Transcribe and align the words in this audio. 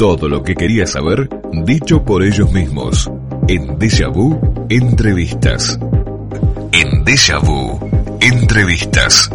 Todo 0.00 0.30
lo 0.30 0.42
que 0.42 0.54
querías 0.54 0.92
saber, 0.92 1.28
dicho 1.66 2.02
por 2.02 2.22
ellos 2.22 2.50
mismos. 2.54 3.12
En 3.48 3.78
Deja 3.78 4.08
Vu, 4.08 4.32
entrevistas. 4.70 5.78
En 6.72 7.04
Deja 7.04 7.38
Vu, 7.38 7.78
entrevistas. 8.22 9.28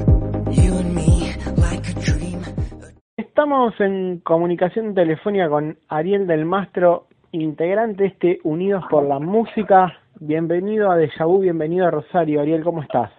Estamos 3.16 3.80
en 3.80 4.21
comunicación 4.21 4.96
telefónica 4.96 5.50
con 5.50 5.78
Ariel 5.88 6.25
del 6.25 6.46
Mastro, 6.46 7.05
integrante 7.32 8.02
de 8.02 8.09
este 8.09 8.39
Unidos 8.43 8.86
por 8.89 9.05
la 9.05 9.20
Música. 9.20 9.93
Bienvenido 10.20 10.89
a 10.89 10.97
Deja 10.97 11.25
Vu, 11.25 11.41
bienvenido 11.41 11.86
a 11.86 11.91
Rosario. 11.91 12.41
Ariel, 12.41 12.63
¿cómo 12.63 12.82
estás? 12.82 13.11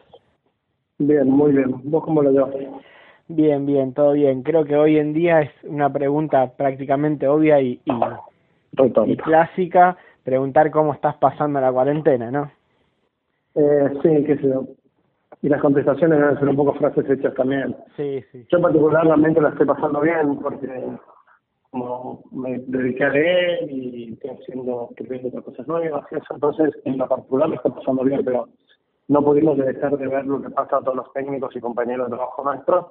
Bien, 0.98 1.30
muy 1.30 1.52
bien. 1.52 1.80
¿Vos 1.84 2.02
cómo 2.02 2.22
lo 2.22 2.32
llevas? 2.32 2.56
Bien, 3.28 3.66
bien, 3.66 3.92
todo 3.92 4.12
bien. 4.12 4.42
Creo 4.42 4.64
que 4.64 4.76
hoy 4.76 4.98
en 4.98 5.12
día 5.12 5.40
es 5.40 5.50
una 5.64 5.92
pregunta 5.92 6.52
prácticamente 6.56 7.26
obvia 7.26 7.60
y, 7.60 7.80
y, 7.84 9.16
clásica, 9.16 9.96
preguntar 10.22 10.70
cómo 10.70 10.94
estás 10.94 11.16
pasando 11.16 11.60
la 11.60 11.72
cuarentena, 11.72 12.30
¿no? 12.30 12.50
Eh, 13.56 13.90
sí, 14.02 14.24
qué 14.24 14.36
sé 14.36 14.48
yo. 14.48 14.64
Y 15.42 15.48
las 15.48 15.60
contestaciones 15.60 16.18
deben 16.18 16.38
ser 16.38 16.48
un 16.48 16.56
poco 16.56 16.74
frases 16.74 17.08
hechas 17.10 17.34
también. 17.34 17.76
Sí, 17.96 18.22
sí. 18.30 18.46
Yo 18.50 18.60
particularmente 18.60 19.40
la 19.40 19.50
estoy 19.50 19.66
pasando 19.66 20.00
bien 20.00 20.38
porque 20.40 20.68
como 21.70 22.22
me 22.30 22.58
dediqué 22.66 23.04
a 23.04 23.10
leer 23.10 23.70
y 23.70 24.12
estoy 24.12 24.30
haciendo, 24.30 24.88
estoy 24.96 25.26
otras 25.26 25.44
cosas 25.44 25.68
nuevas 25.68 26.06
y 26.10 26.14
eso, 26.14 26.34
entonces 26.34 26.74
en 26.84 26.96
lo 26.96 27.08
particular 27.08 27.48
me 27.48 27.56
está 27.56 27.70
pasando 27.70 28.04
bien, 28.04 28.24
pero 28.24 28.48
no 29.08 29.22
pudimos 29.22 29.56
dejar 29.56 29.96
de 29.96 30.08
ver 30.08 30.26
lo 30.26 30.42
que 30.42 30.50
pasa 30.50 30.78
a 30.78 30.80
todos 30.80 30.96
los 30.96 31.12
técnicos 31.12 31.54
y 31.54 31.60
compañeros 31.60 32.10
de 32.10 32.16
trabajo 32.16 32.44
nuestros 32.44 32.86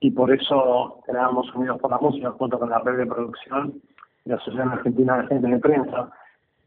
y 0.00 0.10
por 0.10 0.32
eso 0.32 1.00
creamos 1.06 1.52
Unidos 1.54 1.80
por 1.80 1.90
la 1.90 1.98
Música 1.98 2.30
junto 2.32 2.58
con 2.58 2.70
la 2.70 2.78
red 2.80 2.98
de 2.98 3.06
producción 3.06 3.80
de 4.24 4.32
la 4.32 4.36
Asociación 4.36 4.68
Argentina 4.70 5.16
de 5.16 5.24
Agentes 5.24 5.50
de 5.50 5.58
Prensa. 5.58 6.10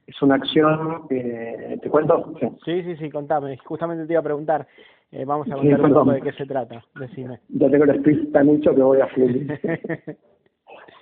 Es 0.08 0.22
una 0.22 0.36
acción, 0.36 1.08
que 1.08 1.80
¿te 1.82 1.90
cuento? 1.90 2.34
Sí. 2.66 2.84
sí, 2.84 2.96
sí, 2.98 3.10
contame. 3.10 3.58
Justamente 3.58 4.06
te 4.06 4.14
iba 4.14 4.20
a 4.20 4.24
preguntar. 4.24 4.68
Eh, 5.12 5.26
vamos 5.26 5.50
a 5.50 5.56
contar 5.56 5.82
un 5.82 5.94
poco 5.94 6.12
de 6.12 6.22
qué 6.22 6.32
se 6.34 6.46
trata. 6.46 6.84
Decime. 6.96 7.40
Ya 7.50 7.70
tengo 7.70 7.86
el 7.86 8.00
speech 8.00 8.32
tan 8.32 8.50
hecho 8.50 8.74
que 8.74 8.82
voy 8.82 9.00
a 9.00 9.08
fluir. 9.08 9.60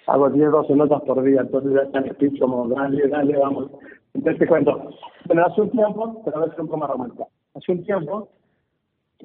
Hago 0.07 0.29
10, 0.29 0.51
12 0.51 0.75
notas 0.75 1.01
por 1.03 1.23
día, 1.23 1.41
entonces 1.41 1.71
ya 1.73 1.81
está 1.81 1.99
el 1.99 2.11
speech 2.13 2.39
como, 2.39 2.67
dale, 2.67 3.07
dale, 3.07 3.37
vamos. 3.37 3.71
Entonces 4.13 4.39
te 4.39 4.47
cuento. 4.47 4.89
Bueno, 5.25 5.45
hace 5.45 5.61
un 5.61 5.69
tiempo, 5.71 6.21
pero 6.25 6.37
a 6.37 6.41
veces 6.41 6.59
un 6.59 6.67
poco 6.67 6.77
más 6.77 6.89
romántica 6.89 7.25
hace 7.55 7.71
un 7.71 7.83
tiempo, 7.83 8.29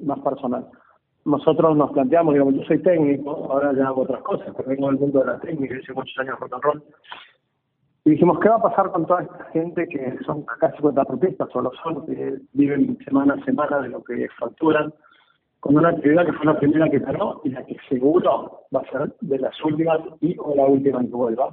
más 0.03 0.19
personal. 0.19 0.67
Nosotros 1.25 1.75
nos 1.75 1.91
planteamos, 1.91 2.33
digamos, 2.33 2.55
yo 2.55 2.63
soy 2.65 2.79
técnico, 2.79 3.47
ahora 3.49 3.73
ya 3.73 3.87
hago 3.87 4.03
otras 4.03 4.21
cosas, 4.21 4.53
pero 4.55 4.69
vengo 4.69 4.87
del 4.87 4.99
mundo 4.99 5.19
de 5.19 5.25
la 5.25 5.39
técnica, 5.39 5.75
hice 5.75 5.93
muchos 5.93 6.17
años 6.19 6.39
rock 6.39 6.53
and 6.53 6.63
roll. 6.63 6.83
Y 8.03 8.11
dijimos, 8.11 8.39
¿qué 8.39 8.49
va 8.49 8.57
a 8.57 8.61
pasar 8.61 8.91
con 8.91 9.07
toda 9.07 9.23
esta 9.23 9.45
gente 9.45 9.87
que 9.87 10.19
son 10.25 10.43
casi 10.59 10.77
50 10.77 11.01
artistas 11.01 11.49
o 11.55 11.61
lo 11.61 11.71
son, 11.83 12.05
que 12.05 12.35
viven 12.53 12.97
semana 13.03 13.33
a 13.33 13.45
semana 13.45 13.79
de 13.79 13.89
lo 13.89 14.03
que 14.03 14.27
facturan, 14.37 14.93
con 15.59 15.75
una 15.77 15.89
actividad 15.89 16.27
que 16.27 16.33
fue 16.33 16.45
la 16.45 16.59
primera 16.59 16.87
que 16.87 16.99
paró 16.99 17.41
y 17.43 17.49
la 17.49 17.65
que 17.65 17.75
seguro 17.89 18.65
va 18.75 18.81
a 18.81 18.91
ser 18.91 19.15
de 19.21 19.39
las 19.39 19.59
últimas 19.63 19.99
y 20.21 20.35
o 20.37 20.53
la 20.55 20.65
última 20.65 21.01
que 21.01 21.07
vuelva. 21.07 21.51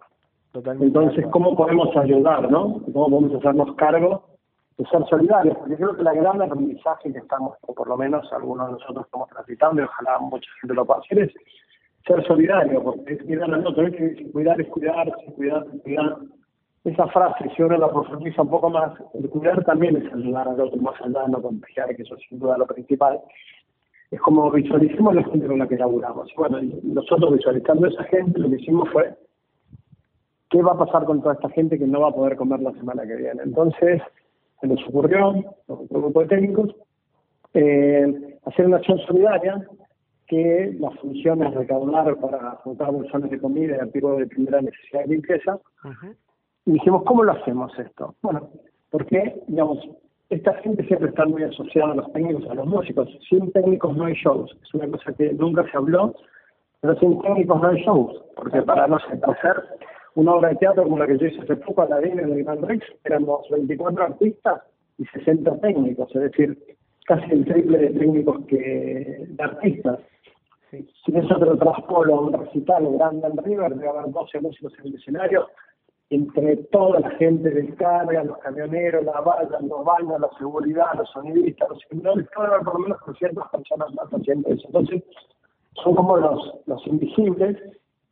Entonces, 0.52 1.24
¿cómo 1.32 1.56
podemos 1.56 1.96
ayudar, 1.96 2.50
no? 2.50 2.82
¿Cómo 2.92 3.08
podemos 3.08 3.34
hacernos 3.36 3.74
cargo 3.76 4.31
de 4.78 4.84
ser 4.86 5.04
solidarios, 5.08 5.56
porque 5.58 5.76
creo 5.76 5.96
que 5.96 6.02
la 6.02 6.14
gran 6.14 6.40
aprendizaje 6.40 7.12
que 7.12 7.18
estamos, 7.18 7.56
o 7.62 7.74
por 7.74 7.88
lo 7.88 7.96
menos 7.96 8.30
algunos 8.32 8.66
de 8.66 8.72
nosotros 8.72 9.04
estamos 9.04 9.28
transitando, 9.28 9.82
y 9.82 9.84
ojalá 9.84 10.18
mucha 10.18 10.50
gente 10.60 10.74
lo 10.74 10.84
pueda 10.84 11.00
hacer, 11.00 11.18
es 11.18 11.32
ser 12.06 12.24
solidario, 12.26 12.82
porque 12.82 13.14
es 13.14 13.24
mirar 13.26 13.52
al 13.52 13.66
otro, 13.66 13.86
es 13.86 13.94
que 13.94 14.30
cuidar 14.32 14.60
es 14.60 14.68
cuidar, 14.68 15.12
cuidar 15.36 15.66
es 15.74 15.82
cuidar. 15.82 16.16
Esa 16.84 17.06
frase, 17.08 17.48
si 17.54 17.62
uno 17.62 17.78
la 17.78 17.88
profundiza 17.88 18.42
un 18.42 18.50
poco 18.50 18.68
más, 18.68 18.92
el 19.14 19.30
cuidar 19.30 19.62
también 19.64 19.96
es 19.96 20.12
ayudar 20.12 20.48
al 20.48 20.60
otro, 20.60 20.80
más 20.80 21.00
allá 21.00 21.22
de 21.22 21.28
no 21.28 21.40
contagiar, 21.40 21.94
que 21.94 22.02
eso 22.02 22.16
es 22.16 22.22
sin 22.28 22.40
duda 22.40 22.58
lo 22.58 22.66
principal. 22.66 23.20
Es 24.10 24.20
como 24.20 24.50
visualicemos 24.50 25.14
la 25.14 25.22
gente 25.22 25.46
con 25.46 25.60
la 25.60 25.68
que 25.68 25.76
laburamos. 25.76 26.28
Bueno, 26.36 26.58
nosotros 26.82 27.34
visualizando 27.34 27.86
a 27.86 27.90
esa 27.90 28.04
gente, 28.04 28.38
lo 28.40 28.50
que 28.50 28.56
hicimos 28.56 28.90
fue, 28.90 29.14
¿qué 30.50 30.60
va 30.60 30.72
a 30.72 30.78
pasar 30.78 31.04
con 31.04 31.22
toda 31.22 31.34
esta 31.34 31.48
gente 31.50 31.78
que 31.78 31.86
no 31.86 32.00
va 32.00 32.08
a 32.08 32.14
poder 32.14 32.36
comer 32.36 32.60
la 32.60 32.72
semana 32.72 33.06
que 33.06 33.14
viene? 33.14 33.42
Entonces, 33.44 34.02
se 34.62 34.68
nos 34.68 34.80
ocurrió, 34.86 35.30
un 35.30 35.88
grupo 35.90 36.20
de 36.20 36.28
técnicos, 36.28 36.74
eh, 37.52 38.38
hacer 38.46 38.66
una 38.66 38.76
acción 38.76 38.98
solidaria 39.00 39.66
que 40.28 40.74
la 40.78 40.90
función 40.92 41.42
es 41.42 41.52
recaudar 41.52 42.16
para 42.16 42.52
juntar 42.62 42.92
bolsones 42.92 43.30
de 43.32 43.40
comida 43.40 43.76
y 43.76 43.80
artículos 43.80 44.18
de 44.18 44.26
primera 44.28 44.62
necesidad 44.62 45.00
de 45.00 45.08
limpieza. 45.08 45.58
Y 46.64 46.72
dijimos, 46.72 47.02
¿cómo 47.04 47.24
lo 47.24 47.32
hacemos 47.32 47.76
esto? 47.76 48.14
Bueno, 48.22 48.50
porque, 48.90 49.42
digamos, 49.48 49.80
esta 50.30 50.54
gente 50.58 50.86
siempre 50.86 51.08
está 51.08 51.26
muy 51.26 51.42
asociada 51.42 51.92
a 51.92 51.96
los 51.96 52.12
técnicos, 52.12 52.48
a 52.48 52.54
los 52.54 52.66
músicos. 52.66 53.08
Sin 53.28 53.50
técnicos 53.50 53.96
no 53.96 54.04
hay 54.04 54.14
shows. 54.14 54.56
Es 54.62 54.72
una 54.74 54.86
cosa 54.86 55.12
que 55.12 55.32
nunca 55.32 55.68
se 55.70 55.76
habló, 55.76 56.14
pero 56.80 56.96
sin 57.00 57.20
técnicos 57.20 57.60
no 57.60 57.68
hay 57.68 57.82
shows. 57.82 58.22
Porque 58.36 58.62
para 58.62 58.86
no 58.86 58.98
sé, 59.00 59.18
hacer 59.22 59.56
una 60.14 60.34
obra 60.34 60.50
de 60.50 60.56
teatro 60.56 60.84
como 60.84 60.98
la 60.98 61.06
que 61.06 61.18
yo 61.18 61.26
hice 61.26 61.40
hace 61.40 61.56
poco 61.56 61.82
a 61.82 61.88
la 61.88 62.00
en 62.00 62.18
el 62.18 62.44
Gran 62.44 62.62
Rex, 62.62 62.84
éramos 63.04 63.48
24 63.50 64.04
artistas 64.04 64.62
y 64.98 65.04
60 65.06 65.58
técnicos, 65.60 66.14
es 66.14 66.22
decir, 66.22 66.76
casi 67.06 67.30
el 67.32 67.44
triple 67.44 67.78
de 67.78 67.90
técnicos 67.90 68.46
que 68.46 69.26
de 69.28 69.42
artistas. 69.42 70.00
Si 70.70 71.16
eso 71.16 71.38
te 71.38 71.44
lo 71.44 71.56
traspolo 71.58 72.14
a 72.14 72.20
un 72.20 72.32
recital 72.32 72.90
grande 72.96 73.26
en 73.26 73.36
River, 73.38 73.74
debe 73.74 73.88
haber 73.88 74.10
12 74.10 74.40
músicos 74.40 74.72
en 74.78 74.86
el 74.86 74.94
escenario, 74.94 75.48
entre 76.08 76.56
toda 76.70 77.00
la 77.00 77.10
gente 77.12 77.50
del 77.50 77.74
carga, 77.76 78.24
los 78.24 78.38
camioneros, 78.38 79.04
la 79.04 79.20
valla, 79.20 79.58
los 79.60 79.84
baños, 79.84 80.20
la 80.20 80.30
seguridad, 80.38 80.94
los 80.96 81.10
sonidistas, 81.10 81.70
los 81.70 81.78
seguidores, 81.88 82.26
debe 82.36 82.46
haber 82.48 82.64
por 82.64 82.74
lo 82.74 82.80
menos 82.80 82.98
300 83.04 83.48
personas 83.48 83.94
más 83.94 84.08
haciendo 84.10 84.48
eso. 84.50 84.66
Entonces, 84.66 85.02
son 85.82 85.94
como 85.94 86.16
los, 86.18 86.54
los 86.66 86.86
invisibles 86.86 87.56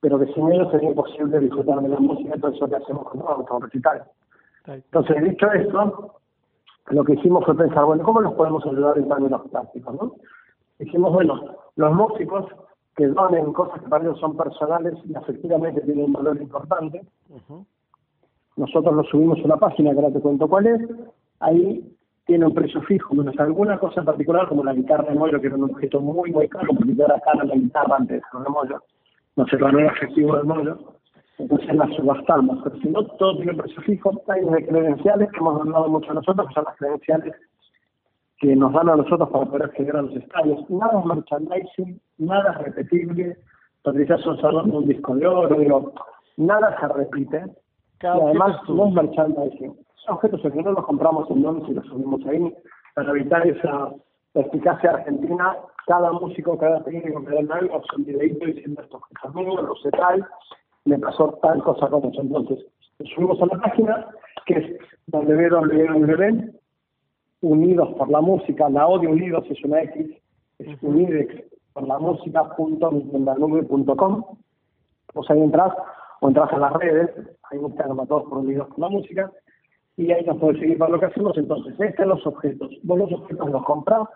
pero 0.00 0.18
que 0.18 0.32
sin 0.32 0.50
ellos 0.50 0.70
sería 0.70 0.90
imposible 0.90 1.40
disfrutar 1.40 1.80
de 1.80 1.88
la 1.88 2.00
música, 2.00 2.34
todo 2.40 2.52
eso 2.52 2.68
que 2.68 2.76
hacemos 2.76 3.08
con 3.08 3.20
los 3.20 3.62
recitales. 3.62 4.02
Entonces, 4.66 5.22
dicho 5.24 5.50
esto, 5.52 6.14
lo 6.90 7.04
que 7.04 7.14
hicimos 7.14 7.44
fue 7.44 7.56
pensar, 7.56 7.84
bueno, 7.84 8.02
¿cómo 8.02 8.20
los 8.20 8.34
podemos 8.34 8.64
ayudar 8.66 8.98
en 8.98 9.08
términos 9.08 9.42
prácticos? 9.50 9.94
¿no? 9.94 10.12
Dijimos, 10.78 11.12
bueno, 11.12 11.40
los 11.76 11.94
músicos 11.94 12.46
que 12.96 13.06
donen 13.06 13.52
cosas 13.52 13.80
que 13.82 13.88
para 13.88 14.04
ellos 14.04 14.18
son 14.18 14.36
personales 14.36 14.94
y 15.04 15.16
efectivamente 15.16 15.80
tienen 15.82 16.06
un 16.06 16.12
valor 16.12 16.40
importante, 16.40 17.02
nosotros 18.56 18.94
lo 18.94 19.04
subimos 19.04 19.38
a 19.40 19.44
una 19.44 19.56
página 19.56 19.92
que 19.92 19.96
ahora 19.96 20.12
te 20.12 20.20
cuento 20.20 20.48
cuál 20.48 20.66
es, 20.66 20.80
ahí 21.40 21.96
tiene 22.26 22.46
un 22.46 22.54
precio 22.54 22.82
fijo, 22.82 23.14
menos 23.14 23.38
alguna 23.38 23.78
cosa 23.78 24.00
en 24.00 24.06
particular, 24.06 24.48
como 24.48 24.62
la 24.62 24.74
guitarra 24.74 25.04
de 25.04 25.18
Moyo, 25.18 25.40
que 25.40 25.46
era 25.46 25.56
un 25.56 25.64
objeto 25.64 26.00
muy, 26.00 26.30
muy 26.30 26.48
caro, 26.48 26.68
porque 26.76 26.92
era 26.92 27.18
cara 27.20 27.44
la 27.44 27.54
guitarra 27.54 27.96
antes 27.96 28.22
de 28.32 28.50
Moyo, 28.50 28.82
no 29.36 29.46
se 29.46 29.56
ganó 29.56 29.78
el 29.78 29.86
efectivo 29.86 30.36
del 30.36 30.44
modo, 30.44 30.94
entonces 31.38 31.74
la 31.74 31.86
subastamos. 31.96 32.58
Pero 32.62 32.76
si 32.76 32.88
no, 32.88 33.04
todo 33.04 33.36
tiene 33.36 33.54
precio 33.54 33.80
fijo. 33.82 34.22
Hay 34.28 34.44
de 34.44 34.66
credenciales 34.66 35.30
que 35.30 35.38
hemos 35.38 35.64
ganado 35.64 35.88
mucho 35.88 36.10
a 36.10 36.14
nosotros, 36.14 36.48
que 36.48 36.54
son 36.54 36.64
las 36.64 36.76
credenciales 36.76 37.34
que 38.38 38.56
nos 38.56 38.72
dan 38.72 38.88
a 38.88 38.96
nosotros 38.96 39.28
para 39.28 39.44
poder 39.46 39.64
acceder 39.64 39.96
a 39.96 40.02
los 40.02 40.16
estadios. 40.16 40.68
Nada 40.70 40.98
es 40.98 41.04
merchandising, 41.04 42.00
nada 42.18 42.52
es 42.52 42.58
repetible. 42.64 43.36
Patricia 43.82 44.18
Sosa 44.18 44.48
un 44.48 44.86
disco 44.86 45.14
de 45.14 45.26
oro, 45.26 45.58
digo, 45.58 45.92
nada 46.36 46.76
se 46.80 46.88
repite. 46.88 47.44
y 48.02 48.06
además 48.06 48.56
no 48.68 48.88
es 48.88 48.94
merchandising. 48.94 49.76
Son 50.04 50.14
objetos 50.14 50.40
que 50.40 50.62
no 50.62 50.72
los 50.72 50.84
compramos 50.86 51.30
en 51.30 51.42
Londres 51.42 51.70
y 51.70 51.74
los 51.74 51.86
subimos 51.86 52.24
ahí 52.26 52.54
para 52.94 53.10
evitar 53.10 53.46
esa 53.46 53.90
eficacia 54.34 54.90
argentina 54.90 55.56
cada 55.86 56.12
músico, 56.12 56.56
cada 56.58 56.82
técnico 56.84 57.24
que 57.24 57.44
da 57.44 57.56
algo, 57.56 57.76
hace 57.76 57.96
un 57.96 58.04
videito 58.04 58.46
diciendo 58.46 58.82
esto 58.82 59.00
que 59.00 59.28
amigos, 59.28 59.62
lo 59.62 59.74
sé 59.76 59.90
tal, 59.90 60.26
me 60.84 60.98
pasó 60.98 61.38
tal 61.42 61.62
cosa 61.62 61.88
como 61.88 62.10
eso. 62.10 62.20
Entonces, 62.20 62.66
subimos 63.14 63.40
a 63.42 63.46
la 63.46 63.60
página 63.60 64.06
que 64.46 64.54
es 64.54 64.78
www 65.06 66.60
unidos 67.42 67.88
por 67.96 68.10
la 68.10 68.20
música, 68.20 68.68
la 68.68 68.86
odio 68.86 69.10
unidos 69.10 69.44
es 69.50 69.62
una 69.64 69.82
X, 69.82 70.10
es 70.58 70.82
unidex 70.82 71.42
por 71.72 71.86
la 71.86 71.98
música 71.98 72.54
punto 72.56 72.90
Vos 75.12 75.28
ahí 75.30 75.40
entras 75.40 75.72
o 76.20 76.28
entras 76.28 76.52
a 76.52 76.58
las 76.58 76.72
redes, 76.74 77.10
ahí 77.50 77.58
buscan 77.58 77.98
a 77.98 78.06
todos 78.06 78.24
por 78.24 78.38
unidos 78.38 78.68
por 78.68 78.78
la 78.78 78.88
música, 78.90 79.32
y 79.96 80.12
ahí 80.12 80.24
nos 80.24 80.36
podés 80.36 80.60
seguir 80.60 80.78
para 80.78 80.92
lo 80.92 81.00
que 81.00 81.06
hacemos. 81.06 81.36
Entonces, 81.36 81.74
estos 81.80 81.96
son 81.96 82.08
los 82.08 82.26
objetos. 82.26 82.70
Vos 82.82 82.98
los 82.98 83.12
objetos 83.12 83.50
los 83.50 83.64
comprás, 83.64 84.06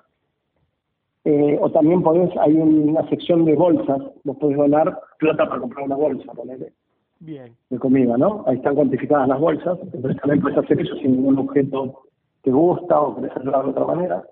eh, 1.25 1.59
o 1.61 1.71
también 1.71 2.03
podés, 2.03 2.31
hay 2.39 2.55
una 2.55 3.09
sección 3.09 3.47
de 3.47 3.55
bolsas, 3.55 4.03
vos 4.25 4.37
podés 4.37 4.59
donar 4.59 5.01
plata 5.19 5.49
para 5.49 5.61
comprar 5.61 5.87
una 5.87 5.97
bolsa, 5.97 6.33
ponele. 6.33 6.73
Bien. 7.21 7.57
De 7.71 7.79
comida, 7.79 8.19
¿no? 8.19 8.45
Ahí 8.47 8.57
están 8.57 8.75
cuantificadas 8.75 9.29
las 9.29 9.41
bolsas, 9.41 9.79
entonces 9.81 10.21
también 10.21 10.43
puedes 10.43 10.59
hacer 10.59 10.79
eso 10.81 10.95
si 10.97 11.09
ningún 11.09 11.39
objeto 11.39 12.03
te 12.43 12.51
gusta 12.51 13.01
o 13.01 13.17
querés 13.17 13.35
ayudar 13.37 13.65
de 13.65 13.71
otra 13.71 13.87
manera. 13.87 14.23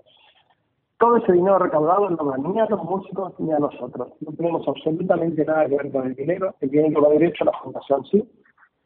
Todo 0.99 1.17
ese 1.17 1.33
dinero 1.33 1.59
recaudado 1.59 2.11
no 2.11 2.27
va 2.27 2.37
ni 2.37 2.61
a 2.61 2.67
los 2.67 2.85
músicos 2.85 3.33
ni 3.41 3.50
a 3.53 3.59
nosotros. 3.59 4.12
No 4.21 4.33
tenemos 4.33 4.69
absolutamente 4.69 5.45
nada 5.47 5.67
que 5.67 5.77
ver 5.77 5.91
con 5.91 6.06
el 6.06 6.15
dinero. 6.15 6.55
El 6.61 6.71
dinero 6.71 7.03
va 7.03 7.09
derecho 7.09 7.45
a 7.45 7.47
la 7.47 7.59
fundación, 7.62 8.05
sí, 8.05 8.23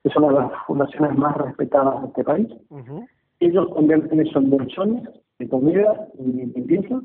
es 0.05 0.17
una 0.17 0.29
de 0.29 0.35
las 0.35 0.52
fundaciones 0.67 1.19
más 1.19 1.37
respetadas 1.37 2.02
de 2.02 2.09
este 2.09 2.25
país. 2.25 2.49
Ellos 3.41 3.69
convierten 3.75 4.20
eso 4.20 4.38
en 4.38 4.50
bolsones 4.50 5.09
de 5.41 5.49
comida 5.49 6.09
y 6.19 6.23
limpieza 6.23 7.00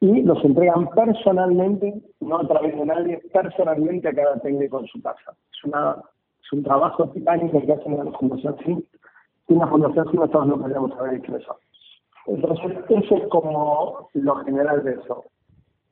y 0.00 0.22
los 0.22 0.42
entregan 0.44 0.88
personalmente, 0.90 1.94
no 2.20 2.38
a 2.38 2.46
través 2.46 2.76
de 2.76 2.86
nadie, 2.86 3.20
personalmente 3.32 4.08
a 4.08 4.14
cada 4.14 4.38
técnico 4.40 4.80
en 4.80 4.86
su 4.86 5.02
casa. 5.02 5.34
Es, 5.52 5.64
una, 5.64 5.96
es 6.40 6.52
un 6.52 6.62
trabajo 6.62 7.08
titánico 7.10 7.60
que 7.60 7.72
hacen 7.72 7.94
en 7.94 8.04
la 8.04 8.18
Fundación 8.18 8.56
SIM. 8.64 8.82
Sin 9.48 9.58
la 9.58 9.66
Fundación 9.66 10.08
SIM 10.10 10.20
nosotros 10.20 10.46
no 10.46 10.58
podríamos 10.60 10.92
haber 10.92 11.14
hecho 11.14 11.36
eso. 11.36 11.56
Entonces, 12.26 12.78
eso 12.88 13.16
es 13.16 13.28
como 13.28 14.08
lo 14.12 14.36
general 14.44 14.84
de 14.84 14.92
eso. 14.92 15.24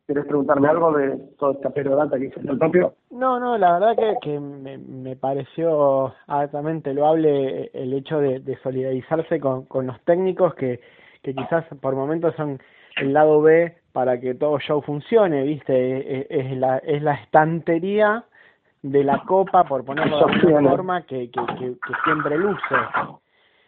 ¿Quieres 0.05 0.25
preguntarme 0.27 0.69
algo 0.69 0.93
de 0.93 1.17
toda 1.37 1.55
esta 1.55 1.71
perodata 1.71 2.17
que 2.17 2.27
hice 2.27 2.39
el 2.39 2.59
propio? 2.59 2.95
No, 3.11 3.41
no, 3.41 3.59
la 3.59 3.73
verdad 3.73 3.97
que, 3.97 4.15
que 4.23 4.39
me, 4.39 4.79
me 4.79 5.17
pareció 5.17 6.15
altamente 6.29 6.95
loable 6.95 7.73
el 7.75 7.93
hecho 7.93 8.21
de, 8.21 8.39
de 8.39 8.57
solidarizarse 8.59 9.41
con, 9.41 9.65
con 9.65 9.89
los 9.89 10.01
técnicos 10.03 10.55
que, 10.55 10.79
que 11.23 11.35
quizás 11.35 11.65
por 11.81 11.97
momentos 11.97 12.37
son 12.37 12.61
el 12.97 13.13
lado 13.13 13.41
B 13.43 13.77
para 13.93 14.21
que 14.21 14.35
todo 14.35 14.59
show 14.59 14.83
funcione, 14.83 15.43
¿viste? 15.45 16.27
Es, 16.29 16.57
la, 16.57 16.79
es 16.79 17.03
la 17.03 17.15
estantería 17.15 18.25
de 18.83 19.05
la 19.05 19.23
copa, 19.27 19.65
por 19.65 19.85
ponerlo 19.85 20.19
de 20.19 20.35
alguna 20.35 20.71
forma, 20.71 21.03
que, 21.03 21.31
que, 21.31 21.41
que, 21.59 21.73
que 21.73 21.95
siempre 22.05 22.37
luce. 22.37 22.75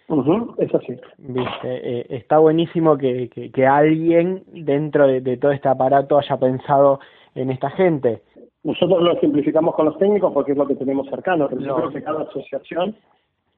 Uh 0.09 0.55
es 0.59 0.75
así. 0.75 0.97
Viste, 1.19 1.65
eh, 1.65 2.07
está 2.11 2.39
buenísimo 2.39 2.97
que, 2.97 3.29
que, 3.29 3.51
que 3.51 3.67
alguien 3.67 4.43
dentro 4.49 5.07
de, 5.07 5.21
de, 5.21 5.37
todo 5.37 5.53
este 5.53 5.69
aparato 5.69 6.19
haya 6.19 6.37
pensado 6.39 7.01
en 7.35 7.51
esta 7.51 7.71
gente. 7.71 8.23
Nosotros 8.65 9.03
lo 9.03 9.19
simplificamos 9.21 9.75
con 9.75 9.87
los 9.87 9.99
técnicos 9.99 10.33
porque 10.33 10.53
es 10.53 10.59
lo 10.59 10.67
que 10.67 10.77
tenemos 10.77 11.09
cercano, 11.09 11.49
pero 11.49 11.61
yo 11.61 11.77
creo 11.77 11.91
que 11.91 12.03
cada 12.03 12.23
asociación 12.23 12.97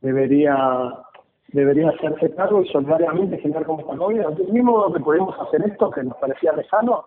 debería 0.00 0.92
debería 1.52 1.90
hacerse 1.90 2.34
cargo 2.34 2.62
y 2.62 2.68
solidariamente 2.68 3.38
generar 3.38 3.64
como 3.64 3.80
esta 3.80 3.94
novia. 3.94 4.28
Del 4.30 4.52
mismo 4.52 4.72
modo 4.72 4.92
que 4.92 5.00
podemos 5.00 5.34
hacer 5.40 5.62
esto, 5.62 5.90
que 5.90 6.02
nos 6.02 6.16
parecía 6.18 6.52
lejano, 6.52 7.06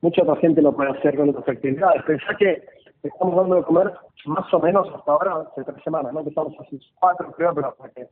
mucha 0.00 0.22
otra 0.22 0.36
gente 0.36 0.62
lo 0.62 0.72
puede 0.72 0.90
hacer 0.90 1.16
con 1.16 1.30
otras 1.30 1.48
actividades. 1.48 2.02
Pensá 2.04 2.34
que 2.38 2.62
estamos 3.02 3.36
dando 3.36 3.56
de 3.56 3.62
comer 3.62 3.92
más 4.26 4.52
o 4.52 4.60
menos 4.60 4.88
hasta 4.94 5.12
ahora, 5.12 5.48
hace 5.50 5.64
tres 5.64 5.82
semanas, 5.82 6.12
¿no? 6.12 6.22
Que 6.22 6.30
estamos 6.30 6.54
así 6.60 6.80
cuatro, 7.00 7.32
creo, 7.32 7.54
pero 7.54 7.68
hasta 7.68 7.88
que 7.90 8.08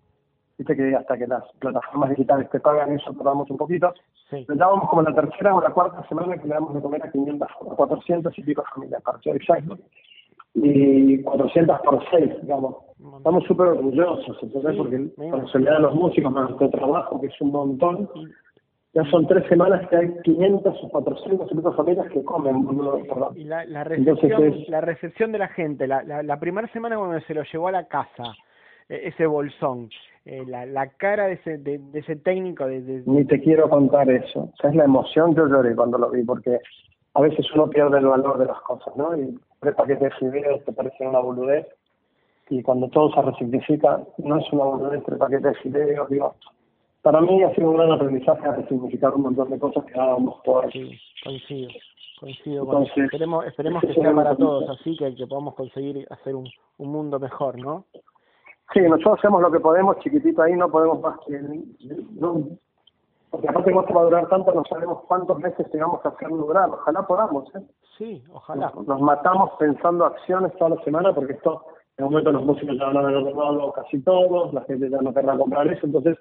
Viste 0.58 0.74
que 0.74 0.96
hasta 0.96 1.18
que 1.18 1.26
las 1.26 1.44
plataformas 1.58 2.10
digitales 2.10 2.48
te 2.48 2.60
pagan 2.60 2.92
eso 2.92 3.12
tardamos 3.12 3.50
un 3.50 3.58
poquito. 3.58 3.92
Sí. 4.30 4.42
Pero 4.46 4.58
ya 4.58 4.66
vamos 4.66 4.88
como 4.88 5.02
la 5.02 5.14
tercera 5.14 5.54
o 5.54 5.60
la 5.60 5.70
cuarta 5.70 6.06
semana 6.08 6.36
que 6.38 6.48
le 6.48 6.54
damos 6.54 6.74
de 6.74 6.80
comer 6.80 7.04
a 7.04 7.10
500, 7.10 7.48
a 7.48 7.74
400 7.76 8.38
y 8.38 8.42
pico 8.42 8.64
familias, 8.74 9.02
para 9.02 9.20
ser 9.20 9.36
exacto. 9.36 9.76
Y 10.56 11.22
400 11.22 11.80
por 11.80 12.02
6, 12.10 12.42
digamos. 12.42 12.76
Estamos 13.18 13.44
súper 13.44 13.68
orgullosos, 13.68 14.38
entonces, 14.42 14.72
sí, 14.72 14.78
porque 14.78 15.30
con 15.30 15.46
soledad 15.48 15.80
los 15.80 15.94
músicos, 15.94 16.32
más 16.32 16.48
nuestro 16.48 16.70
trabajo, 16.70 17.20
que 17.20 17.26
es 17.26 17.40
un 17.40 17.52
montón, 17.52 18.08
ya 18.94 19.04
son 19.10 19.26
tres 19.26 19.46
semanas 19.48 19.86
que 19.88 19.96
hay 19.96 20.08
500 20.22 20.74
o 20.82 20.88
400 20.88 21.52
y 21.52 21.54
pico 21.54 21.72
familias 21.74 22.08
que 22.10 22.24
comen. 22.24 22.66
Y 23.34 23.44
la, 23.44 23.66
la, 23.66 23.84
recepción, 23.84 24.44
es... 24.44 24.68
la 24.70 24.80
recepción 24.80 25.32
de 25.32 25.38
la 25.38 25.48
gente, 25.48 25.86
la, 25.86 26.02
la, 26.02 26.22
la 26.22 26.40
primera 26.40 26.66
semana 26.68 26.96
cuando 26.96 27.20
se 27.20 27.34
lo 27.34 27.42
llevó 27.42 27.68
a 27.68 27.72
la 27.72 27.88
casa, 27.88 28.34
e, 28.88 29.08
ese 29.08 29.26
bolsón, 29.26 29.90
eh, 30.24 30.44
la, 30.46 30.64
la 30.64 30.88
cara 30.88 31.26
de 31.26 31.34
ese, 31.34 31.58
de, 31.58 31.78
de 31.78 31.98
ese 31.98 32.16
técnico. 32.16 32.66
De, 32.66 32.80
de, 32.80 33.02
Ni 33.04 33.26
te 33.26 33.38
quiero 33.40 33.68
contar 33.68 34.10
eso. 34.10 34.40
O 34.40 34.54
sea, 34.58 34.70
es 34.70 34.76
la 34.76 34.84
emoción, 34.84 35.34
yo 35.34 35.46
lloré 35.46 35.76
cuando 35.76 35.98
lo 35.98 36.10
vi, 36.10 36.24
porque 36.24 36.58
a 37.12 37.20
veces 37.20 37.46
uno 37.54 37.68
pierde 37.68 37.98
el 37.98 38.06
valor 38.06 38.38
de 38.38 38.46
las 38.46 38.60
cosas, 38.62 38.96
¿no? 38.96 39.14
Y 39.14 39.38
tres 39.60 39.74
paquetes 39.74 40.00
de 40.00 40.10
fideos 40.12 40.64
te 40.64 40.72
parecen 40.72 41.08
una 41.08 41.20
boludez, 41.20 41.66
y 42.48 42.62
cuando 42.62 42.88
todo 42.88 43.12
se 43.12 43.22
resignifica, 43.22 44.00
no 44.18 44.38
es 44.38 44.52
una 44.52 44.64
boludez, 44.64 45.02
tres 45.04 45.18
paquetes 45.18 45.42
de 45.42 45.54
fideos, 45.54 46.08
digo. 46.08 46.34
Para 47.02 47.20
mí 47.20 47.42
ha 47.42 47.54
sido 47.54 47.70
un 47.70 47.76
gran 47.76 47.92
aprendizaje 47.92 48.46
a 48.46 48.52
resignificar 48.52 49.14
un 49.14 49.22
montón 49.22 49.50
de 49.50 49.58
cosas 49.58 49.84
que 49.84 49.92
dábamos 49.92 50.40
por 50.44 50.70
sí, 50.72 50.98
coincido, 51.22 51.70
coincido 52.18 52.64
Entonces, 52.64 52.94
con 52.94 53.04
esperemos, 53.04 53.46
esperemos 53.46 53.82
que 53.82 53.94
sea 53.94 54.12
para 54.12 54.36
todos 54.36 54.68
así, 54.70 54.96
que, 54.96 55.14
que 55.14 55.26
podamos 55.26 55.54
conseguir 55.54 56.06
hacer 56.10 56.34
un, 56.34 56.48
un 56.78 56.88
mundo 56.90 57.20
mejor, 57.20 57.58
¿no? 57.58 57.84
Sí, 58.72 58.80
nosotros 58.80 59.18
hacemos 59.18 59.40
lo 59.40 59.52
que 59.52 59.60
podemos, 59.60 59.98
chiquitito 60.00 60.42
ahí, 60.42 60.54
no 60.54 60.68
podemos 60.68 61.00
más 61.00 61.18
que... 61.26 61.40
No, 62.18 62.48
porque 63.36 63.50
aparte 63.50 63.70
no 63.70 63.82
va 63.82 64.00
a 64.00 64.04
durar 64.04 64.28
tanto, 64.30 64.50
no 64.54 64.64
sabemos 64.64 65.02
cuántos 65.06 65.38
meses 65.38 65.70
tengamos 65.70 66.00
que 66.00 66.08
hacerlo 66.08 66.38
durar. 66.38 66.70
Ojalá 66.70 67.06
podamos, 67.06 67.54
¿eh? 67.54 67.60
Sí, 67.98 68.24
ojalá. 68.32 68.72
Nos, 68.74 68.86
nos, 68.86 69.00
matamos 69.02 69.50
pensando 69.58 70.06
acciones 70.06 70.56
toda 70.56 70.70
la 70.70 70.82
semana 70.84 71.14
porque 71.14 71.34
esto, 71.34 71.62
en 71.98 72.06
un 72.06 72.12
momento 72.12 72.32
los 72.32 72.46
músicos 72.46 72.78
ya 72.78 72.86
van 72.86 72.96
a 72.96 73.00
haber 73.00 73.24
renovado 73.24 73.72
casi 73.72 74.00
todos, 74.00 74.54
la 74.54 74.62
gente 74.62 74.88
ya 74.88 75.02
no 75.02 75.12
querrá 75.12 75.36
comprar 75.36 75.68
eso, 75.68 75.84
entonces, 75.84 76.16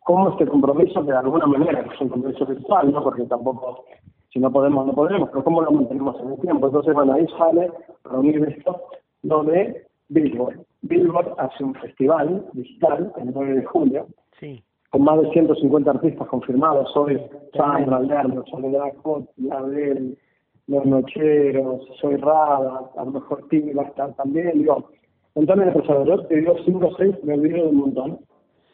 ¿cómo 0.00 0.28
este 0.28 0.46
compromiso 0.46 1.00
que 1.00 1.12
de 1.12 1.16
alguna 1.16 1.46
manera, 1.46 1.84
que 1.84 1.94
es 1.94 2.00
un 2.02 2.10
compromiso 2.10 2.44
virtual, 2.44 2.92
¿no? 2.92 3.02
Porque 3.02 3.24
tampoco, 3.24 3.86
si 4.30 4.38
no 4.38 4.52
podemos, 4.52 4.86
no 4.86 4.92
podemos, 4.92 5.30
pero 5.30 5.44
¿cómo 5.44 5.62
lo 5.62 5.70
mantenemos 5.70 6.20
en 6.20 6.32
el 6.32 6.40
tiempo? 6.40 6.66
Entonces, 6.66 6.92
bueno, 6.92 7.14
ahí 7.14 7.26
sale 7.38 7.72
reunir 8.04 8.44
esto, 8.46 8.78
lo 9.22 9.42
de 9.44 9.86
Billboard. 10.10 10.60
Billboard 10.82 11.34
hace 11.38 11.64
un 11.64 11.74
festival 11.76 12.46
digital 12.52 13.10
el 13.16 13.32
9 13.32 13.54
de 13.54 13.64
julio, 13.64 14.06
sí. 14.38 14.62
Con 14.92 15.04
más 15.04 15.20
de 15.22 15.30
150 15.30 15.90
artistas 15.90 16.28
confirmados. 16.28 16.94
Hoy 16.94 17.18
Sandra, 17.56 17.98
Lerner, 18.00 18.44
Soledad 18.50 18.92
Cot, 19.02 19.24
Label, 19.38 20.18
Los 20.66 20.84
Nocheros, 20.84 21.80
Soy 21.98 22.16
Rada, 22.16 22.90
a 22.96 23.04
lo 23.04 23.12
mejor 23.12 23.48
Timmy 23.48 23.72
va 23.72 23.84
a 23.84 23.86
estar 23.86 24.12
también. 24.14 24.52
Digo, 24.52 24.90
montón 25.34 25.60
de 25.60 25.72
personas. 25.72 26.06
Yo 26.06 26.26
te 26.26 26.36
digo 26.36 26.56
5 26.62 26.86
o 26.86 26.96
6, 26.96 27.24
me 27.24 27.34
olvido 27.34 27.56
de 27.56 27.68
un 27.70 27.76
montón. 27.76 28.18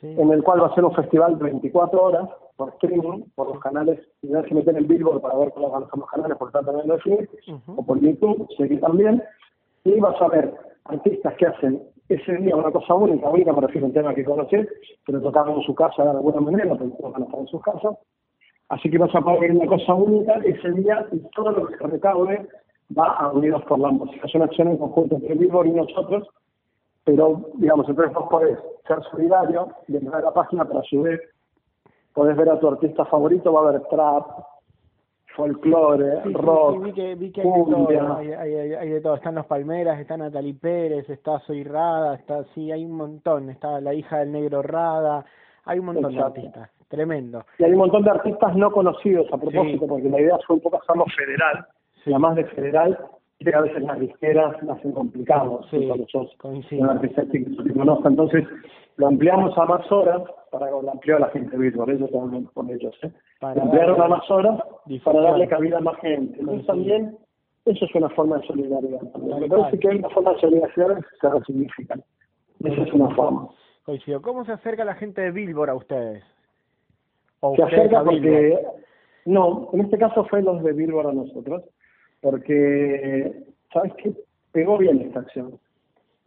Sí. 0.00 0.14
En 0.18 0.30
el 0.32 0.42
cual 0.42 0.60
va 0.60 0.66
a 0.66 0.74
ser 0.74 0.84
un 0.84 0.94
festival 0.94 1.38
de 1.38 1.44
24 1.44 2.02
horas 2.02 2.28
por 2.56 2.70
streaming, 2.70 3.22
por 3.36 3.48
los 3.48 3.60
canales, 3.60 4.00
y 4.22 4.26
no 4.26 4.42
se 4.42 4.52
meten 4.52 4.76
en 4.76 4.88
Billboard 4.88 5.20
para 5.20 5.38
ver 5.38 5.52
cómo 5.52 5.70
van 5.70 5.82
los 5.82 6.10
canales, 6.10 6.36
por 6.36 6.50
tanto, 6.50 6.72
también 6.72 6.88
lo 6.88 6.94
uh 6.96 6.98
-huh. 6.98 7.74
o 7.76 7.86
por 7.86 8.00
YouTube, 8.00 8.48
seguir 8.56 8.80
también, 8.80 9.22
y 9.84 10.00
vas 10.00 10.20
a 10.20 10.26
ver 10.26 10.52
artistas 10.86 11.34
que 11.36 11.46
hacen 11.46 11.80
ese 12.08 12.36
día 12.36 12.56
una 12.56 12.70
cosa 12.70 12.94
única, 12.94 13.28
única 13.28 13.52
me 13.52 13.60
refiero 13.60 13.86
a 13.86 13.88
un 13.88 13.94
tema 13.94 14.14
que 14.14 14.24
conocer, 14.24 14.68
pero 15.04 15.20
tocaban 15.20 15.56
en 15.56 15.62
su 15.62 15.74
casa 15.74 16.02
de 16.02 16.10
alguna 16.10 16.40
manera, 16.40 16.70
porque 16.70 16.84
a 16.84 17.24
estar 17.24 17.40
en 17.40 17.46
sus 17.48 17.62
casas. 17.62 17.96
Así 18.70 18.90
que 18.90 18.98
vas 18.98 19.14
a 19.14 19.20
poder 19.20 19.52
una 19.52 19.66
cosa 19.66 19.94
única 19.94 20.34
ese 20.44 20.70
día 20.72 21.06
y 21.12 21.18
todo 21.34 21.52
lo 21.52 21.66
que 21.66 21.76
se 21.76 21.86
recaude 21.86 22.48
va 22.96 23.08
a 23.16 23.32
Unidos 23.32 23.62
por 23.64 23.78
la 23.78 23.90
Música. 23.90 24.26
Es 24.26 24.34
una 24.34 24.46
acción 24.46 24.68
en 24.68 24.78
conjunto 24.78 25.16
entre 25.16 25.34
Billboard 25.34 25.66
y 25.66 25.72
nosotros, 25.72 26.28
pero, 27.04 27.50
digamos, 27.54 27.88
entonces 27.88 28.14
vos 28.14 28.28
podés 28.30 28.58
ser 28.86 29.02
solidario 29.10 29.68
y 29.86 29.96
entrar 29.96 30.22
a 30.22 30.26
la 30.26 30.34
página 30.34 30.66
para 30.66 30.82
subir, 30.82 31.20
podés 32.14 32.36
ver 32.36 32.50
a 32.50 32.58
tu 32.58 32.68
artista 32.68 33.04
favorito, 33.06 33.52
va 33.52 33.60
a 33.60 33.68
haber 33.68 33.82
trap, 33.88 34.26
folclore, 35.38 36.22
sí, 36.24 36.32
rock, 36.32 36.74
sí, 36.74 36.82
vi 36.82 36.92
que, 36.92 37.14
vi 37.14 37.30
que 37.30 37.42
hay, 37.42 37.46
de 37.46 37.64
todo, 37.64 38.16
hay, 38.16 38.32
hay, 38.32 38.74
hay, 38.74 38.88
de 38.88 39.00
todo, 39.00 39.14
están 39.14 39.36
los 39.36 39.46
Palmeras, 39.46 40.00
está 40.00 40.16
Natalie 40.16 40.54
Pérez, 40.54 41.08
está 41.08 41.38
Soy 41.46 41.62
Rada, 41.62 42.16
está, 42.16 42.42
sí, 42.54 42.72
hay 42.72 42.84
un 42.84 42.96
montón, 42.96 43.48
está 43.48 43.80
la 43.80 43.94
hija 43.94 44.18
del 44.18 44.32
negro 44.32 44.62
Rada, 44.62 45.24
hay 45.64 45.78
un 45.78 45.86
montón 45.86 46.12
Exacto. 46.12 46.40
de 46.40 46.48
artistas, 46.48 46.70
tremendo. 46.88 47.44
Y 47.58 47.64
hay 47.64 47.70
un 47.70 47.78
montón 47.78 48.02
de 48.02 48.10
artistas 48.10 48.56
no 48.56 48.72
conocidos 48.72 49.32
a 49.32 49.38
propósito, 49.38 49.86
porque 49.86 50.08
la 50.08 50.20
idea 50.20 50.38
fue 50.44 50.56
un 50.56 50.62
poco 50.62 50.80
hacerlo 50.82 51.04
federal, 51.16 51.66
y 52.04 52.10
además 52.10 52.34
de 52.34 52.44
federal, 52.46 52.98
que 53.38 53.54
a 53.54 53.60
veces 53.60 53.82
las 53.82 54.00
disqueras 54.00 54.60
lo 54.64 54.72
hacen 54.72 54.90
complicado, 54.90 55.60
sí, 55.70 55.88
un 56.72 56.90
artista 56.90 57.22
que 57.30 57.44
se 57.44 57.74
conozca, 57.74 58.08
entonces 58.08 58.44
lo 58.96 59.06
ampliamos 59.06 59.56
a 59.56 59.64
más 59.66 59.92
horas, 59.92 60.22
para 60.50 60.70
lo 60.70 60.90
amplió 60.90 61.16
a 61.16 61.20
la 61.20 61.28
gente 61.28 61.56
virtual, 61.56 61.90
eso 61.90 62.08
también 62.08 62.44
con 62.54 62.70
ellos, 62.70 62.96
¿eh? 63.02 63.12
Para 63.40 63.62
ampliaron 63.62 64.00
a 64.00 64.08
más 64.08 64.30
horas 64.30 64.60
para 65.04 65.20
darle 65.20 65.48
cabida 65.48 65.78
a 65.78 65.80
más 65.80 65.96
gente. 66.00 66.38
Entonces 66.40 66.66
también 66.66 67.18
eso 67.64 67.84
es 67.84 67.94
una 67.94 68.08
forma 68.10 68.38
de 68.38 68.46
solidaridad. 68.46 69.00
Me 69.00 69.48
parece 69.48 69.78
que 69.78 69.88
hay 69.88 69.98
una 69.98 70.08
forma 70.10 70.32
de 70.32 70.40
solidaridad 70.40 70.96
que 70.96 71.04
se 71.20 71.28
resignifican. 71.28 72.04
Esa 72.64 72.82
es 72.82 72.92
una 72.92 73.14
forma. 73.14 73.48
Coincido. 73.84 74.22
¿Cómo 74.22 74.44
se 74.44 74.52
acerca 74.52 74.84
la 74.84 74.94
gente 74.94 75.20
de 75.20 75.30
Billboard 75.30 75.70
a 75.70 75.74
ustedes? 75.74 76.24
¿O 77.40 77.54
se 77.56 77.62
acerca 77.62 78.02
porque... 78.02 78.58
No, 79.24 79.68
en 79.74 79.80
este 79.80 79.98
caso 79.98 80.24
fue 80.24 80.42
los 80.42 80.62
de 80.62 80.72
Billboard 80.72 81.08
a 81.08 81.12
nosotros, 81.12 81.62
porque, 82.22 83.44
¿sabes 83.72 83.92
qué? 83.98 84.12
Pegó 84.52 84.78
bien 84.78 85.02
esta 85.02 85.20
acción 85.20 85.58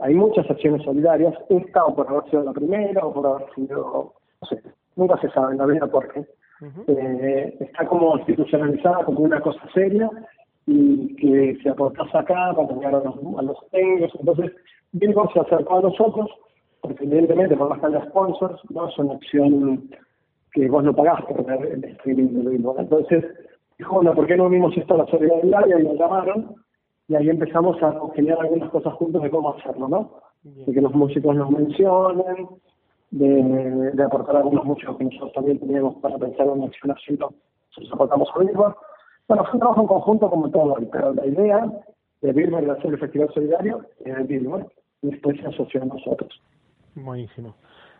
hay 0.02 0.16
muchas 0.16 0.50
acciones 0.50 0.84
solidarias, 0.84 1.34
esta 1.50 1.86
o 1.86 1.96
por 1.96 2.08
haber 2.08 2.30
sido 2.30 2.44
la 2.44 2.54
primera 2.54 3.06
o 3.06 3.14
por 3.14 3.26
haber 3.28 3.54
sido, 3.54 4.14
no 4.42 4.48
sé, 4.48 4.62
nunca 4.96 5.20
se 5.22 5.30
sabe 5.30 5.54
en 5.54 5.60
la 5.60 5.66
vida 5.66 5.88
por 5.88 6.12
qué. 6.12 6.20
Uh 6.20 6.66
-huh. 6.66 6.84
eh, 6.88 7.58
está 7.60 7.88
como 7.88 8.18
institucionalizada 8.18 9.04
como 9.06 9.20
una 9.20 9.42
cosa 9.42 9.62
seria 9.74 10.10
y 10.68 11.16
que 11.16 11.58
se 11.62 11.70
aportás 11.70 12.14
acá 12.14 12.54
para 12.56 12.74
llegar 12.74 12.96
a 12.96 13.04
los, 13.04 13.16
a 13.38 13.42
los 13.42 13.58
técnicos. 13.72 14.12
Entonces, 14.20 14.52
Billboard 14.92 15.34
se 15.34 15.40
acercó 15.40 15.78
a 15.78 15.82
nosotros, 15.82 16.30
porque 16.82 17.04
evidentemente 17.04 17.56
por 17.56 17.70
más 17.70 17.80
que 17.80 17.88
haya 17.88 18.06
sponsors, 18.10 18.60
no 18.70 18.88
es 18.88 18.98
una 18.98 19.14
acción 19.14 19.90
que 20.54 20.68
vos 20.70 20.84
no 20.84 20.94
pagás 20.94 21.24
por 21.26 21.46
ver 21.46 21.66
el 21.66 21.84
streaming 21.84 22.44
de 22.44 22.50
Billboard. 22.52 22.82
Entonces, 22.82 23.26
dijo, 23.78 23.96
bueno, 23.96 24.14
¿por 24.14 24.28
qué 24.28 24.36
no 24.38 24.50
vimos 24.50 24.76
esto 24.78 24.96
a 24.96 24.98
la 24.98 25.06
solidaridad? 25.08 25.66
Y 25.68 25.84
nos 25.84 25.98
llamaron 25.98 26.56
y 27.12 27.16
ahí 27.16 27.30
empezamos 27.30 27.76
a 27.84 27.94
generar 28.16 28.40
algunas 28.40 28.70
cosas 28.70 28.94
juntos 28.94 29.22
de 29.22 29.30
cómo 29.30 29.54
hacerlo, 29.54 29.90
¿no? 29.90 30.12
de 30.44 30.72
que 30.72 30.80
los 30.80 30.96
músicos 30.96 31.36
nos 31.36 31.52
mencionen, 31.52 32.48
de, 33.12 33.92
de 33.92 34.04
aportar 34.04 34.38
algunos 34.38 34.64
músicos 34.64 34.98
que 34.98 35.04
nosotros 35.04 35.34
también 35.34 35.60
teníamos 35.60 35.96
para 35.98 36.18
pensar 36.18 36.48
en 36.48 36.64
acción 36.64 36.92
así, 36.92 37.18
nos 37.18 37.92
aportamos 37.92 38.30
a 38.30 38.40
Bueno, 38.40 39.44
fue 39.44 39.54
un 39.54 39.60
trabajo 39.60 39.82
en 39.82 39.88
conjunto 39.88 40.30
como 40.30 40.50
todo, 40.52 40.78
pero 40.90 41.14
la 41.14 41.26
idea 41.26 41.70
de 42.22 42.32
Bilber 42.32 42.64
de 42.64 42.72
hacer 42.72 42.94
el 42.94 43.00
Festival 43.00 43.30
Solidario 43.34 43.82
es 44.06 44.16
de 44.16 44.24
Bilber 44.24 44.66
y 45.02 45.12
después 45.12 45.38
se 45.42 45.48
asoció 45.48 45.82
a 45.82 45.86
nosotros. 45.88 46.42
Buenísimo. 46.96 47.56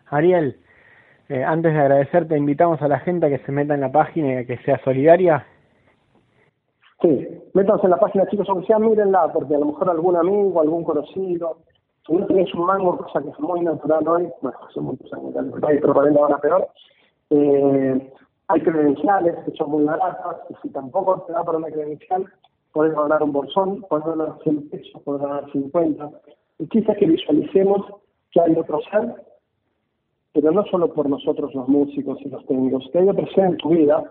Ariel, 0.06 0.56
eh, 1.28 1.44
antes 1.44 1.74
de 1.74 1.80
agradecerte, 1.80 2.38
invitamos 2.38 2.80
a 2.80 2.88
la 2.88 3.00
gente 3.00 3.26
a 3.26 3.28
que 3.28 3.44
se 3.44 3.52
meta 3.52 3.74
en 3.74 3.82
la 3.82 3.92
página 3.92 4.32
y 4.32 4.36
a 4.36 4.46
que 4.46 4.56
sea 4.64 4.82
solidaria. 4.82 5.46
Sí, 7.02 7.28
métanse 7.54 7.84
en 7.84 7.90
la 7.90 7.98
página, 7.98 8.26
chicos, 8.28 8.48
aunque 8.48 8.68
sea, 8.68 8.78
mírenla, 8.78 9.32
porque 9.32 9.56
a 9.56 9.58
lo 9.58 9.66
mejor 9.66 9.90
algún 9.90 10.16
amigo, 10.16 10.60
algún 10.60 10.84
conocido, 10.84 11.58
si 12.06 12.12
no 12.12 12.26
tenés 12.26 12.54
un 12.54 12.64
mango, 12.64 12.96
cosa 12.96 13.20
que 13.20 13.30
es 13.30 13.40
muy 13.40 13.60
natural 13.60 14.06
hoy, 14.06 14.28
bueno, 14.40 14.58
hace 14.68 14.80
muchos 14.80 15.12
años 15.12 15.34
pero 15.34 15.94
para 15.94 16.10
ahora 16.10 16.38
peor, 16.38 16.68
eh, 17.30 18.12
hay 18.46 18.60
credenciales 18.60 19.34
que 19.44 19.50
son 19.52 19.70
muy 19.70 19.84
baratas, 19.84 20.36
y 20.50 20.54
si 20.62 20.68
tampoco 20.70 21.22
te 21.26 21.32
da 21.32 21.42
para 21.42 21.58
una 21.58 21.70
credencial, 21.70 22.24
podés 22.72 22.94
ganar 22.94 23.20
un 23.22 23.32
bolsón, 23.32 23.82
podés 23.88 24.06
ganar 24.06 24.38
100 24.44 24.68
pesos, 24.70 25.02
podés 25.02 25.22
ganar 25.22 25.50
50. 25.50 26.10
Y 26.60 26.66
quizás 26.68 26.96
que 26.96 27.06
visualicemos 27.06 27.84
que 28.30 28.40
hay 28.40 28.54
otro 28.56 28.80
ser, 28.90 29.14
pero 30.32 30.52
no 30.52 30.64
solo 30.66 30.92
por 30.92 31.08
nosotros 31.08 31.52
los 31.54 31.68
músicos 31.68 32.18
y 32.20 32.28
los 32.28 32.46
técnicos, 32.46 32.88
que 32.92 32.98
hay 33.00 33.08
otro 33.08 33.26
ser 33.34 33.44
en 33.46 33.56
tu 33.56 33.70
vida, 33.70 34.04